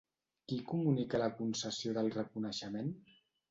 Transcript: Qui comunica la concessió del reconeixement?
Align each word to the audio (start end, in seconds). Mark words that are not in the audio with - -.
Qui 0.51 0.55
comunica 0.71 1.19
la 1.25 1.29
concessió 1.43 1.95
del 1.99 2.11
reconeixement? 2.19 2.93